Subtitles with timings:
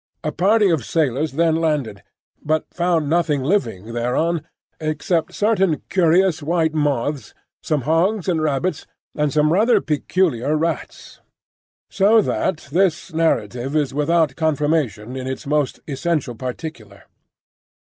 [0.23, 2.01] A party of sailors then landed,
[2.43, 4.41] but found nothing living thereon
[4.79, 11.19] except certain curious white moths, some hogs and rabbits, and some rather peculiar rats.
[11.91, 17.03] So that this narrative is without confirmation in its most essential particular.